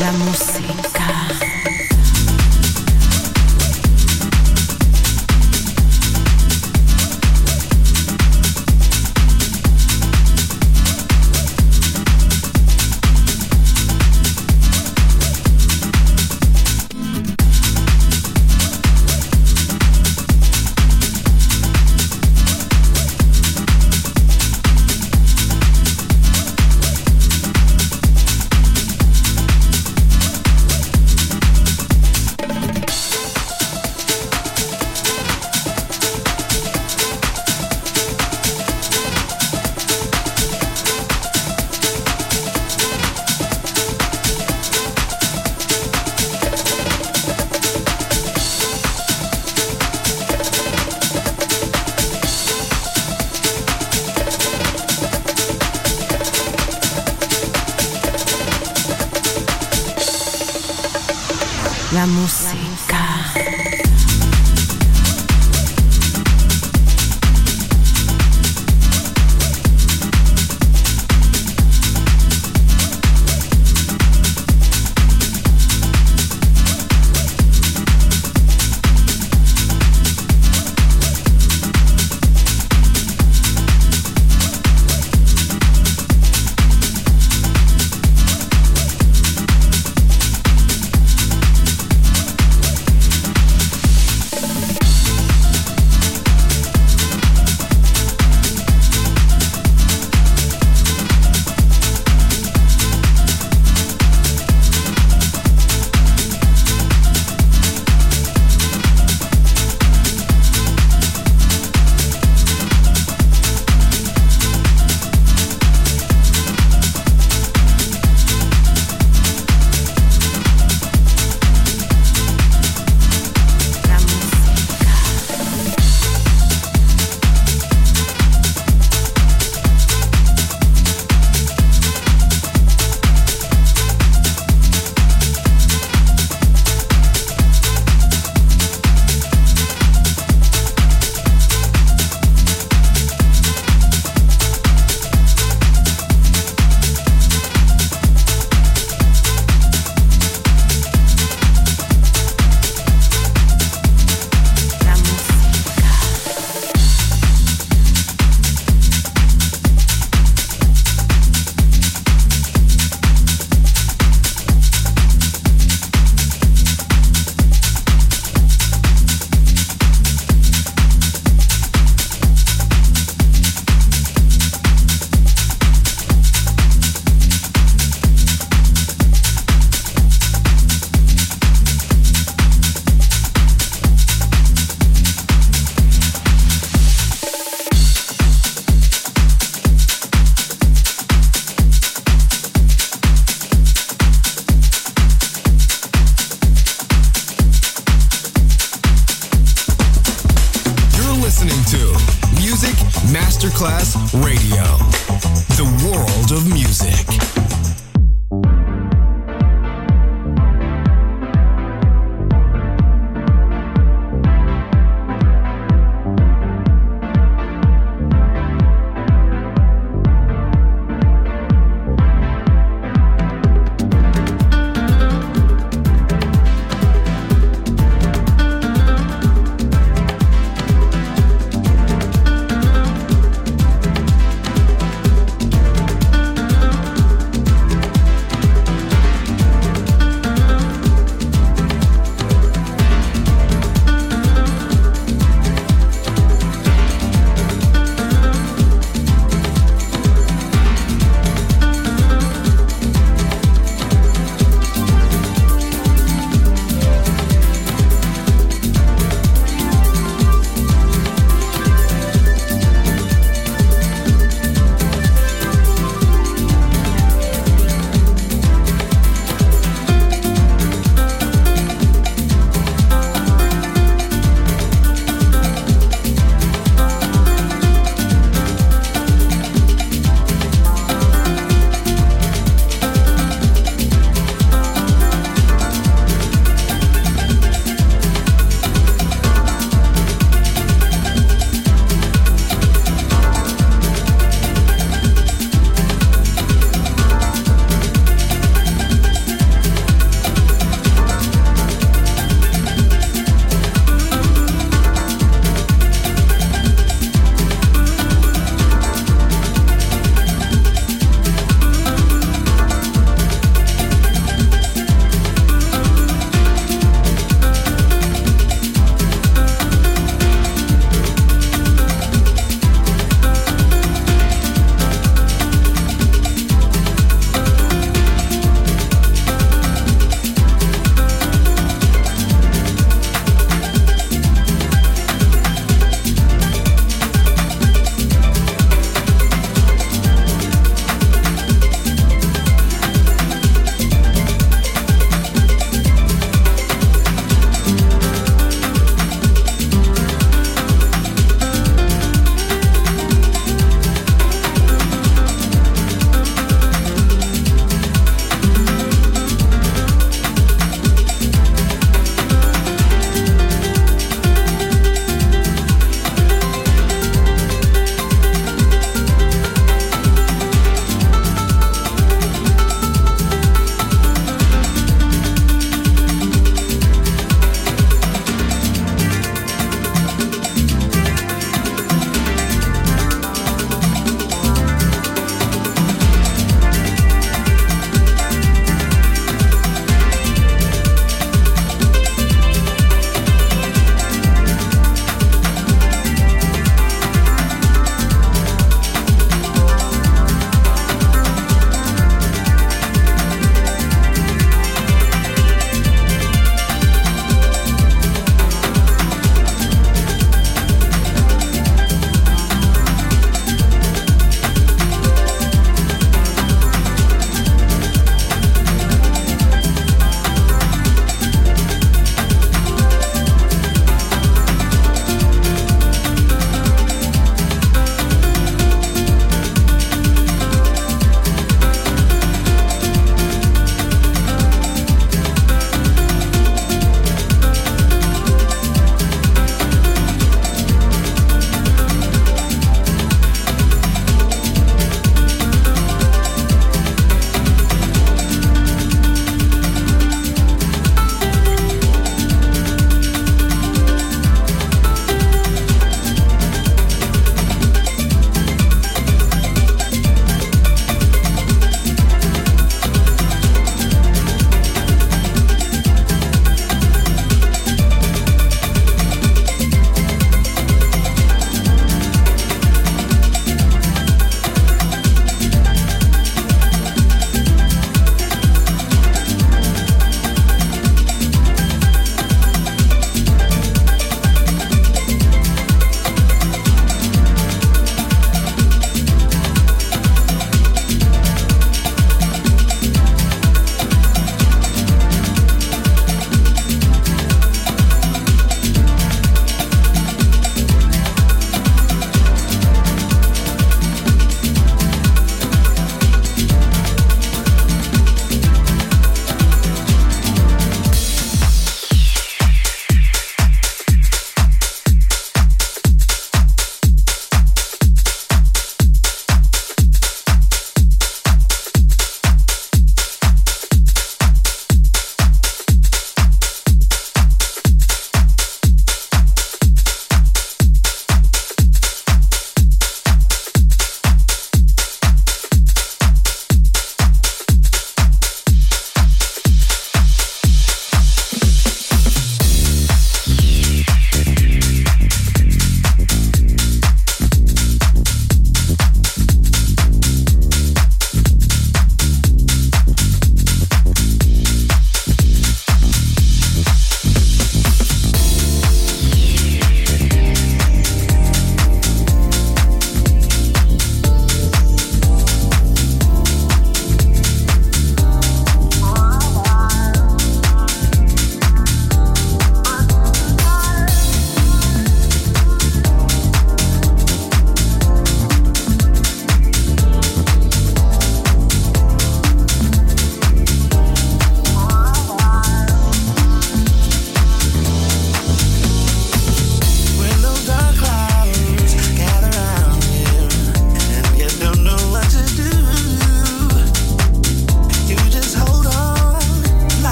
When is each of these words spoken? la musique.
la 0.00 0.12
musique. 0.12 0.89